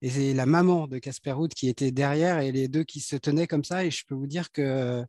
[0.02, 3.16] et c'est la maman de Casper Ruud qui était derrière et les deux qui se
[3.16, 3.86] tenaient comme ça.
[3.86, 5.08] Et je peux vous dire qu'il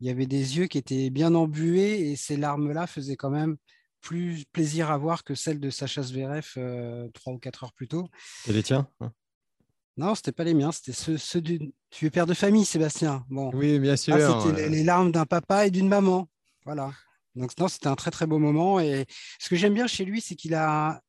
[0.00, 3.58] y avait des yeux qui étaient bien embués et ces larmes-là faisaient quand même
[4.00, 7.88] plus plaisir à voir que celles de Sacha Zverev euh, trois ou quatre heures plus
[7.88, 8.08] tôt.
[8.48, 9.12] Et les tiens hein?
[9.96, 11.72] Non, c'était pas les miens, c'était ceux, du.
[11.90, 13.24] Tu es père de famille, Sébastien.
[13.30, 13.50] Bon.
[13.54, 14.16] Oui, bien sûr.
[14.42, 16.28] c'était les, larmes d'un papa et d'une maman.
[16.64, 16.92] Voilà.
[17.36, 18.80] Donc, non, c'était un très, très beau moment.
[18.80, 19.06] Et
[19.38, 21.00] ce que j'aime bien chez lui, c'est qu'il a.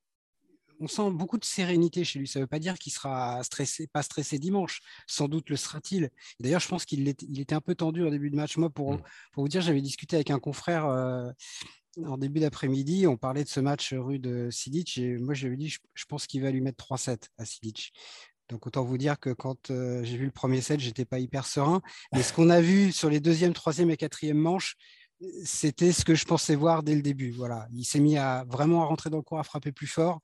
[0.81, 2.27] On sent beaucoup de sérénité chez lui.
[2.27, 4.81] Ça ne veut pas dire qu'il sera stressé, pas stressé dimanche.
[5.07, 6.09] Sans doute le sera-t-il.
[6.39, 8.57] D'ailleurs, je pense qu'il était, un peu tendu au début de match.
[8.57, 9.01] Moi, pour, mm.
[9.31, 10.85] pour vous dire, j'avais discuté avec un confrère.
[10.85, 11.31] Euh,
[12.05, 15.53] en début d'après-midi, on parlait de ce match rue de Sidic et moi je lui
[15.53, 17.93] ai dit je, je pense qu'il va lui mettre 3-7 à Sidic.
[18.49, 21.81] Donc autant vous dire que quand j'ai vu le premier set, j'étais pas hyper serein.
[22.13, 24.75] Mais ce qu'on a vu sur les deuxième, troisième et quatrième manches,
[25.43, 27.31] c'était ce que je pensais voir dès le début.
[27.31, 30.19] Voilà, il s'est mis à vraiment à rentrer dans le cours, à frapper plus fort.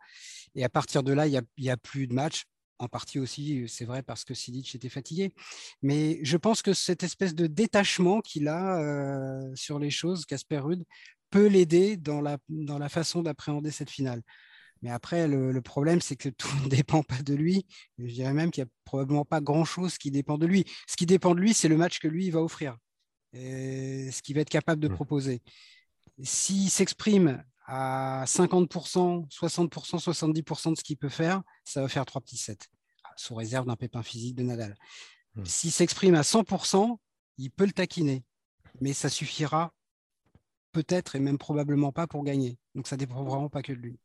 [0.55, 2.43] Et à partir de là, il n'y a, plus de match.
[2.77, 5.33] En partie aussi, c'est vrai parce que Sidic était fatigué.
[5.81, 10.83] Mais je pense que cette espèce de détachement qu'il a sur les choses, Casper Ruud,
[11.29, 14.21] peut l'aider dans la, dans la façon d'appréhender cette finale.
[14.81, 17.65] Mais après, le, problème, c'est que tout ne dépend pas de lui.
[17.97, 20.65] Je dirais même qu'il n'y a probablement pas grand-chose qui dépend de lui.
[20.87, 22.77] Ce qui dépend de lui, c'est le match que lui va offrir,
[23.33, 24.95] et ce qu'il va être capable de mmh.
[24.95, 25.41] proposer.
[26.23, 32.21] S'il s'exprime à 50%, 60%, 70% de ce qu'il peut faire, ça va faire trois
[32.21, 32.57] petits sets,
[33.15, 34.75] sous réserve d'un pépin physique de Nadal.
[35.35, 35.45] Mmh.
[35.45, 36.97] S'il s'exprime à 100%,
[37.37, 38.23] il peut le taquiner,
[38.81, 39.73] mais ça suffira
[40.71, 42.57] peut-être et même probablement pas pour gagner.
[42.75, 43.99] Donc ça dépend vraiment pas que de lui.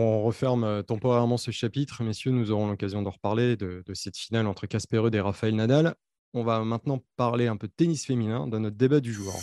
[0.00, 2.04] On referme euh, temporairement ce chapitre.
[2.04, 5.96] Messieurs, nous aurons l'occasion de reparler de, cette finale entre Casper et Rafael Nadal.
[6.34, 9.34] On va maintenant parler un peu de tennis féminin dans notre débat du jour.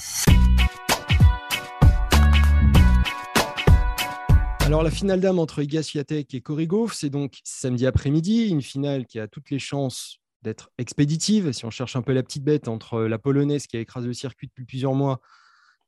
[4.62, 9.08] Alors la finale d'âme entre Iga Swiatek et Cory c'est donc samedi après-midi, une finale
[9.08, 11.52] qui a toutes les chances d'être expéditive.
[11.52, 14.14] Si on cherche un peu la petite bête entre la polonaise qui a écrasé le
[14.14, 15.20] circuit depuis plusieurs mois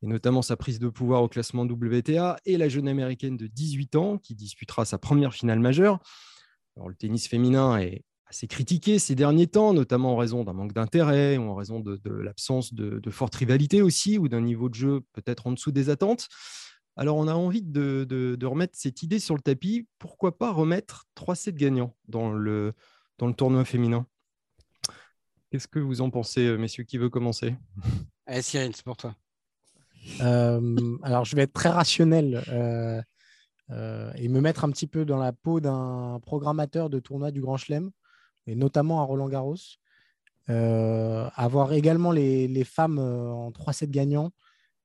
[0.02, 3.96] et notamment sa prise de pouvoir au classement WTA, et la jeune américaine de 18
[3.96, 5.98] ans qui disputera sa première finale majeure.
[6.76, 10.72] Alors, le tennis féminin est assez critiqué ces derniers temps, notamment en raison d'un manque
[10.72, 14.74] d'intérêt ou en raison de, l'absence de, de, forte rivalité aussi, ou d'un niveau de
[14.74, 16.28] jeu peut-être en dessous des attentes.
[16.96, 19.86] Alors, on a envie de, remettre cette idée sur le tapis.
[19.98, 22.74] Pourquoi pas remettre 3 sets gagnants dans le,
[23.18, 24.06] dans le tournoi féminin?
[25.50, 26.84] Qu'est-ce que vous en pensez, messieurs?
[26.84, 27.56] Qui veut commencer?
[28.26, 29.14] Allez, Cyril, c'est pour toi.
[30.20, 33.00] Euh, alors, je vais être très rationnel euh,
[33.70, 37.40] euh, et me mettre un petit peu dans la peau d'un programmateur de tournoi du
[37.40, 37.90] Grand Chelem,
[38.46, 39.56] et notamment à Roland Garros.
[40.48, 44.30] avoir également les, femmes en 3-7 gagnants,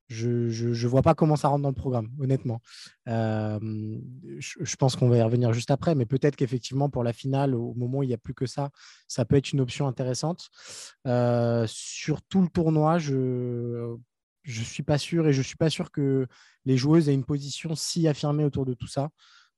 [0.10, 2.62] je ne vois pas comment ça rentre dans le programme, honnêtement.
[3.08, 7.74] je, pense qu'on va y revenir juste après, mais peut-être qu'effectivement, pour la finale, au
[7.76, 8.70] moment où il n'y a plus que ça,
[9.08, 10.50] ça peut être une option intéressante.
[11.06, 13.96] sur tout le tournoi, je,
[14.44, 16.28] je suis pas sûr et je suis pas sûr que
[16.66, 19.10] les joueuses aient une position si affirmée autour de tout ça.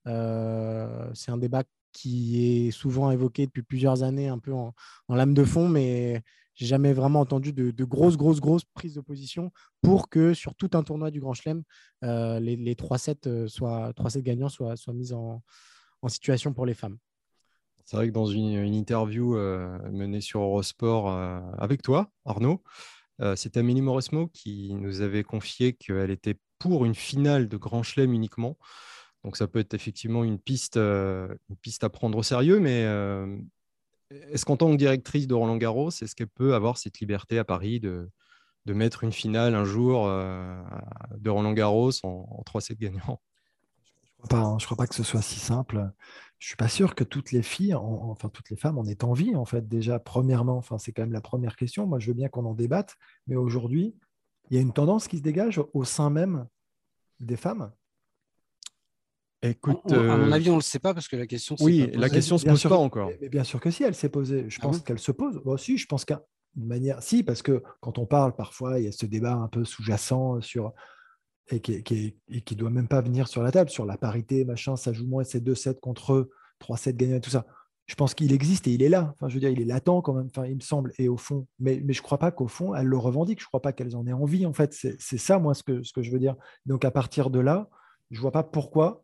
[0.08, 4.74] Euh, c'est un débat qui est souvent évoqué depuis plusieurs années, un peu en,
[5.10, 6.22] lame de fond, mais
[6.54, 10.70] j'ai jamais vraiment entendu de, grosses, grosses, grosses prises de position pour que sur tout
[10.74, 11.64] un tournoi du Grand Chelem,
[12.04, 15.42] euh, les, 3 sets, euh, soient, 3 sets gagnants soient, soient mis en,
[16.08, 17.00] situation pour les femmes.
[17.84, 19.36] C'est vrai que dans une, interview
[19.92, 21.10] menée sur Eurosport
[21.58, 22.62] avec toi, Arnaud,
[23.36, 28.14] c'est Amélie Mauresmo qui nous avait confié qu'elle était pour une finale de Grand Chelem
[28.14, 28.58] uniquement.
[29.24, 32.84] Donc ça peut être effectivement une piste, euh, une piste à prendre au sérieux, mais
[32.86, 33.38] euh,
[34.12, 37.44] est-ce qu'en tant que directrice de Roland Garros, est-ce qu'elle peut avoir cette liberté à
[37.44, 38.10] Paris de,
[38.66, 43.20] de mettre une finale un jour de Roland Garros en, en 3-7 gagnants?
[44.30, 45.92] Je ne crois, crois, pas que ce soit si simple
[46.40, 49.36] je suis pas sûr que toutes les filles, enfin toutes les femmes en aient envie,
[49.36, 50.58] en fait, déjà, premièrement.
[50.58, 51.88] Enfin, c'est quand même la première question.
[51.88, 52.96] Moi, je veux bien qu'on en débatte,
[53.28, 53.96] mais aujourd'hui,
[54.50, 56.48] il y a une tendance qui se dégage au sein même
[57.20, 57.72] des femmes
[59.42, 61.28] Écoute, On- on- à mon euh, avis, on ne le sait pas parce que la
[61.28, 61.56] question.
[61.60, 63.12] oui, pas la question se pose sûr pas encore.
[63.22, 64.50] Mais bien sûr que si, elle s'est posée.
[64.50, 65.40] Je Ah pense qu'elle se pose.
[65.46, 66.18] Moi aussi, je pense qu'une
[66.56, 67.04] manière.
[67.04, 70.42] Si, parce que quand on parle, parfois, il y a ce débat un peu sous-jacent
[70.42, 70.74] sur.
[71.50, 74.94] Et qui, qui, doit même pas venir sur la table, sur la parité, machin, ça
[74.94, 77.46] joue moins, c'est 2-7 contre eux, 3-7 gagnants tout ça.
[77.88, 79.14] Je pense qu'il existe et il est là.
[79.14, 80.92] Enfin, je veux dire, il est latent quand même, enfin, il me semble.
[80.98, 83.42] Et au fond, mais, je crois pas qu'au fond, elles le revendiquent.
[83.42, 84.74] Je crois pas qu'elles en aient envie, en fait.
[84.74, 86.36] C'est ça, moi, ce que, je veux dire.
[86.66, 87.70] Donc, à partir de là,
[88.10, 89.04] je vois pas pourquoi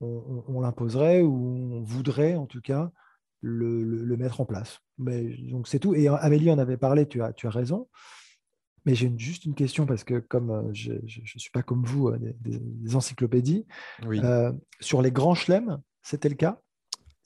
[0.00, 1.34] on, l'imposerait ou
[1.72, 2.90] on voudrait, en tout cas,
[3.42, 4.80] le, le- mettre en place.
[4.96, 5.94] Mais, donc, c'est tout.
[5.94, 7.88] Et Amélie en avait parlé, tu as, tu as raison.
[8.86, 12.08] Mais j'ai juste une question parce que, comme euh, je ne suis pas comme vous,
[12.08, 13.66] euh, des, des- des encyclopédies,
[14.06, 14.20] Oui.
[14.22, 16.60] euh, sur les grands chelems, c'était le cas?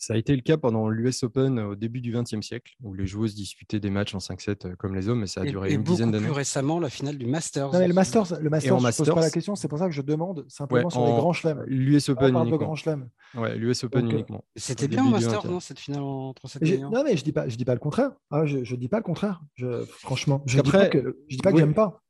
[0.05, 3.07] Ça a été le cas pendant l'US Open au début du XXe siècle, où les
[3.07, 5.71] joueuses disputaient des matchs en 5-7 euh, comme les hommes, et ça a Et, duré
[5.71, 6.33] et une beaucoup dizaine plus d'années.
[6.35, 7.73] récemment, la finale du Masters.
[7.73, 9.79] Non, mais le Masters, le Masters, en je ne pose pas la question, c'est pour
[9.79, 11.63] ça que je demande simplement Ouais, sur les en- grands chelems.
[11.69, 12.57] L'US On Open uniquement.
[12.57, 13.09] grands chelems.
[13.37, 14.45] Ouais, l'US Open Donc, euh, uniquement.
[14.57, 15.51] C'était bien au Masters, 20e.
[15.53, 17.75] non, cette finale entre cette J'ai- gagnants Non, mais je dis pas, je dis pas
[17.75, 18.11] le contraire.
[18.33, 19.41] Ah, je, je dis pas le contraire.
[19.55, 21.61] Je, franchement, je dis Après, pas que, je dis pas que oui.
[21.61, 22.03] j'aime pas.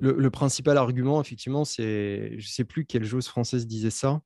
[0.00, 4.20] Le, le principal argument, effectivement, c'est, je sais plus quelle joueuse française disait ça,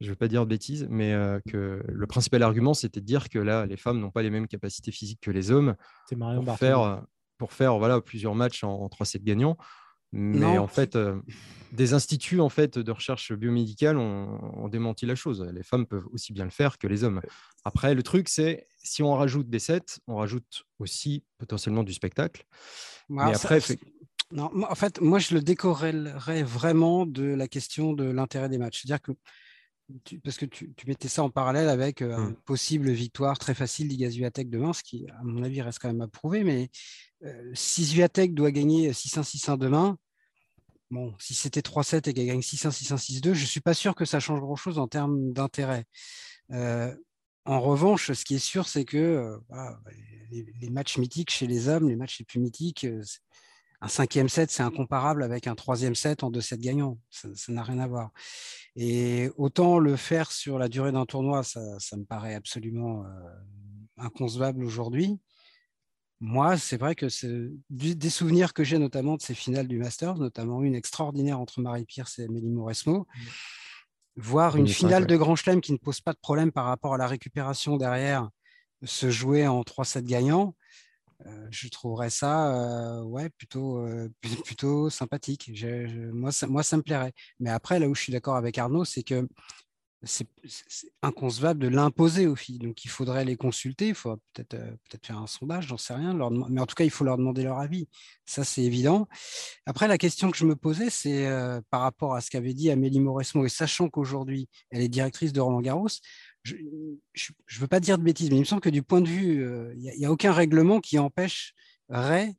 [0.00, 3.06] je ne veux pas dire de bêtises, mais euh, que le principal argument, c'était de
[3.06, 5.74] dire que là, les femmes n'ont pas les mêmes capacités physiques que les hommes
[6.16, 7.02] Marion pour faire,
[7.38, 9.56] pour faire voilà, plusieurs matchs en, en 3-7 gagnants.
[10.12, 10.58] Mais Non.
[10.58, 11.20] en fait, euh,
[11.70, 15.40] des instituts en fait, de recherche biomédicale ont, ont démenti la chose.
[15.54, 17.20] Les femmes peuvent aussi bien le faire que les hommes.
[17.64, 22.44] Après, le truc, c'est si on rajoute des sets, on rajoute aussi potentiellement du spectacle.
[23.08, 23.78] Moi, mais ça- après, fait-
[24.32, 28.82] Non, en fait, moi, je le décorrélerais vraiment de la question de l'intérêt des matchs.
[28.82, 29.12] C'est-à-dire que,
[30.04, 32.28] tu- parce que tu, tu mettais ça en parallèle avec euh, Hmm.
[32.30, 35.88] une possible victoire très facile d'Iga Swiatek demain, ce qui, à mon avis, reste quand
[35.88, 36.44] même à prouver.
[36.44, 36.70] Mais
[37.24, 39.96] euh, si Swiatek doit gagner 6-1, 6-1 demain,
[40.90, 43.94] bon, si c'était 3-7 et qu'elle gagne 6-1, 6-1, 6-2, je ne suis pas sûr
[43.94, 45.84] que ça change grand-chose en termes d'intérêt.
[46.52, 46.94] Euh,
[47.44, 49.80] en revanche, ce qui est sûr, c'est que voilà,
[50.30, 52.86] les, les matchs mythiques chez les hommes, les matchs les plus mythiques,
[53.82, 56.98] un cinquième set, c'est incomparable avec un troisième set en deux sets gagnants.
[57.10, 58.10] Ça n'a rien à voir.
[58.76, 63.08] Et autant le faire sur la durée d'un tournoi, ça, ça me paraît absolument euh,
[63.96, 65.18] inconcevable aujourd'hui.
[66.22, 67.06] Moi, c'est vrai que
[67.70, 71.62] du- des souvenirs que j'ai notamment de ces finales du Masters, notamment une extraordinaire entre
[71.62, 73.06] Marie Pierce et Amélie Mauresmo.
[74.16, 76.92] Voir une 2005, finale de Grand Chelem qui ne pose pas de problème par rapport
[76.92, 78.28] à la récupération derrière
[78.82, 80.54] se jouer en 3-7 gagnants,
[81.26, 85.50] euh, je trouverais ça euh, ouais, plutôt, euh, pl- plutôt sympathique.
[86.12, 87.12] Moi, ça, moi, ça me plairait.
[87.38, 89.28] Mais après, là où je suis d'accord avec Arnaud, c'est que
[90.02, 90.26] c'est
[91.02, 92.58] inconcevable de l'imposer aux filles.
[92.58, 93.88] Donc, il faudrait les consulter.
[93.88, 96.14] Il faudrait peut-être peut-être faire un sondage, j'en sais rien.
[96.48, 97.86] mais en tout cas, il faut leur demander leur avis.
[98.24, 99.06] Ça, c'est évident.
[99.66, 101.28] Après, la question que je me posais, c'est
[101.68, 105.40] par rapport à ce qu'avait dit Amélie Mauresmo, et sachant qu'aujourd'hui, elle est directrice de
[105.42, 105.88] Roland Garros,
[106.42, 109.08] je ne veux pas dire de bêtises, mais il me semble que du point de
[109.08, 112.34] vue, euh, il n'y a, aucun règlement qui empêcherait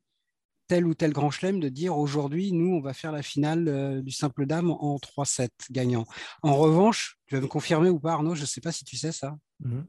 [0.66, 4.02] tel ou tel grand chelem de dire aujourd'hui, nous, on va faire la finale euh,
[4.02, 6.06] du simple dame en 3-7 gagnant.
[6.42, 8.96] En revanche, tu vas me confirmer ou pas, Arnaud, je ne sais pas si tu
[8.96, 9.36] sais ça.
[9.60, 9.86] Mhm.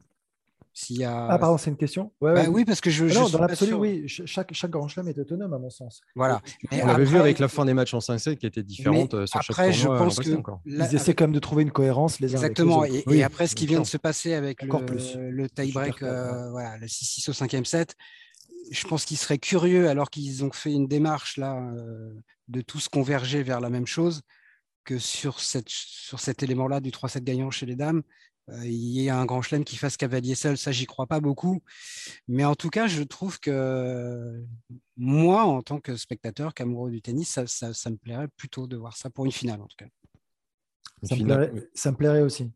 [0.75, 1.27] S'il y a...
[1.27, 2.11] Ah, pardon, c'est une question?
[2.19, 4.09] Ouais, Bah oui, parce que je, Ah je non, dans l'absolu, oui.
[4.09, 6.01] Ch- Chaque, chaque grand chelem est autonome, à mon sens.
[6.15, 6.41] Voilà.
[6.71, 9.19] Mais on l'avait vu avec la fin des matchs en 5-7 qui était différente mais
[9.19, 10.29] euh, sur chaque après, je pense que
[10.65, 12.79] Ils essaient quand même de trouver une cohérence les uns Exactement.
[12.81, 13.11] avec les Et, autres.
[13.11, 15.15] et Oui, après, ce qui vient de se passer avec Encore le, plus.
[15.15, 17.93] le tie-break, euh, voilà, le 6-6 au cinquième set,
[18.71, 22.13] je pense qu'ils seraient curieux, alors qu'ils ont fait une démarche là, euh,
[22.47, 24.21] de tous converger vers la même chose,
[24.85, 28.01] que sur, cette, sur cet élément-là du 3-7 gagnant chez les dames,
[28.63, 30.57] il y ait un grand chelem qui fasse cavalier seul.
[30.57, 31.61] Ça, j'y crois pas beaucoup.
[32.27, 34.43] Mais en tout cas, je trouve que
[34.97, 38.75] moi, en tant que spectateur, qu'amoureux du tennis, ça, ça- ça me plairait plutôt de
[38.77, 39.87] voir ça pour une finale, en tout cas.
[41.03, 42.51] Ça me, plairait, ça me plairait aussi.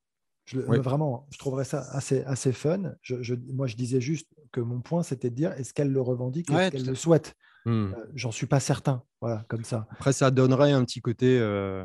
[0.46, 0.80] Je, le- Oui.
[0.80, 2.94] Vraiment, je trouverais ça assez, assez fun.
[3.02, 6.02] Je, je- moi, je disais juste que mon point, c'était de dire est-ce qu'elle le
[6.02, 7.36] revendique, Ouais, est-ce qu'elle le souhaite?
[7.68, 7.94] Hmm.
[7.94, 9.04] Euh, J'en suis pas certain.
[9.20, 9.88] Voilà, comme ça.
[9.92, 11.84] Après, ça donnerait un petit côté, euh,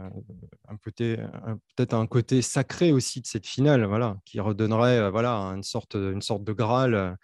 [0.68, 1.16] un côté,
[1.76, 5.96] peut-être un côté sacré aussi de cette finale, voilà, qui redonnerait, euh, voilà, une sorte,
[5.96, 7.16] une sorte de graal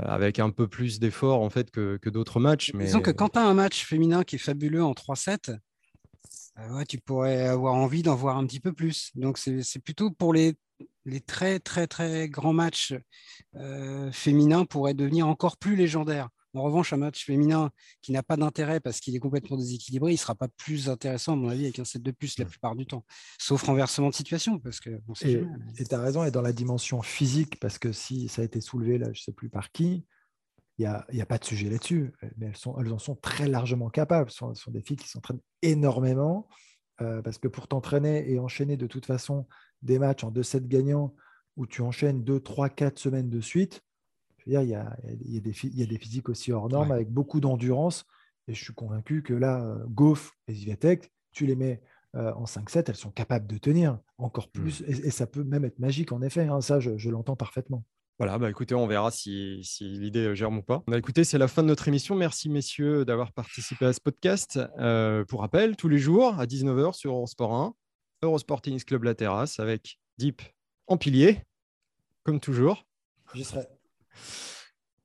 [0.00, 2.72] euh, avec un peu plus d'effort en fait que, que d'autres matchs.
[2.74, 5.56] Mais Disons que quand tu as un match féminin qui est fabuleux en 3-7,
[6.58, 9.12] euh, ouais, tu pourrais avoir envie d'en voir un petit peu plus.
[9.14, 10.56] Donc, c'est c'est plutôt pour les,
[11.04, 12.94] les très, très, très grands matchs
[13.54, 16.28] euh, féminins pourraient devenir encore plus légendaires.
[16.54, 17.70] En revanche, un match féminin
[18.02, 21.32] qui n'a pas d'intérêt parce qu'il est complètement déséquilibré, il ne sera pas plus intéressant,
[21.32, 23.04] à mon avis, avec un set de plus la plupart du temps.
[23.38, 25.36] Sauf renversement de situation, parce que Et
[25.78, 28.60] mais- tu as raison, et dans la dimension physique, parce que si ça a été
[28.60, 30.06] soulevé, là, je ne sais plus par qui,
[30.78, 32.12] il n'y a, il y a pas de sujet là-dessus.
[32.36, 34.30] Mais elles, sont, elles en sont très largement capables.
[34.30, 36.48] Ce sont, ce sont des filles qui s'entraînent énormément.
[37.00, 39.48] euh, parce que pour t'entraîner et enchaîner de toute façon
[39.82, 41.12] des matchs en 2-7 gagnants
[41.56, 43.82] où tu enchaînes 2, 3, 4 semaines de suite,
[44.46, 46.92] il y, a, il, y a des, il y, a, des, physiques aussi hors normes
[46.92, 48.04] avec beaucoup d'endurance.
[48.48, 51.82] Et je suis convaincu que là, euh, Goff et Zviatek, tu les mets
[52.14, 54.60] euh, en 5-7, elles sont capables de tenir encore mmh.
[54.60, 54.82] plus.
[54.82, 56.46] Et, ça peut même être magique, en effet.
[56.46, 57.84] Hein, ça, je, l'entends parfaitement.
[58.18, 60.84] Voilà, bah écoutez, on verra si, si l'idée euh, germe ou pas.
[60.86, 62.14] Bah écoutez, c'est la fin de notre émission.
[62.14, 64.60] Merci messieurs d'avoir participé à ce podcast.
[65.28, 67.74] pour rappel, tous les jours à 19h sur Eurosport 1,
[68.22, 70.42] Eurosport Tennis Club La Terrasse avec Deep
[70.86, 71.40] en pilier,
[72.22, 72.86] comme toujours.
[73.34, 73.66] J'y serai.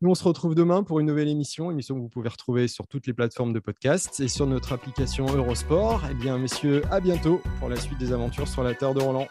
[0.02, 2.88] Nous, on se retrouve demain pour une nouvelle émission, émission que vous pouvez retrouver sur
[2.88, 6.04] toutes les plateformes de podcast et sur notre application Eurosport.
[6.10, 9.28] Eh bien, messieurs, à bientôt pour la suite des aventures sur la Terre de Roland.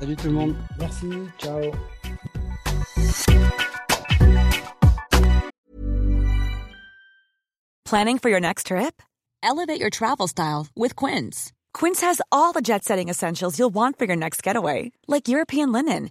[0.00, 0.56] Salut tout le monde.
[0.80, 1.06] Merci.
[1.38, 1.60] Ciao.
[7.84, 9.00] Planning for your next trip?
[9.44, 11.52] Elevate your travel style with Quince.
[11.72, 15.70] Quince has all the jet setting essentials you'll want for your next getaway, like European
[15.70, 16.10] linen